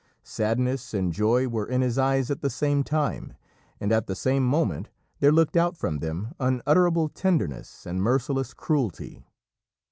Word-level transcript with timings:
Sadness 0.23 0.95
and 0.95 1.13
joy 1.13 1.47
were 1.47 1.67
in 1.67 1.81
his 1.81 1.99
eyes 1.99 2.31
at 2.31 2.41
the 2.41 2.49
same 2.49 2.83
time, 2.83 3.33
and 3.79 3.91
at 3.91 4.07
the 4.07 4.15
same 4.15 4.43
moment 4.43 4.89
there 5.19 5.31
looked 5.31 5.55
out 5.55 5.77
from 5.77 5.99
them 5.99 6.33
unutterable 6.39 7.07
tenderness 7.07 7.85
and 7.85 8.01
merciless 8.01 8.55
cruelty. 8.55 9.23